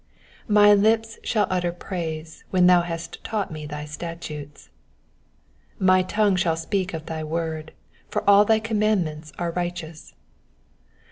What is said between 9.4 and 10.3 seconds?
righteousness.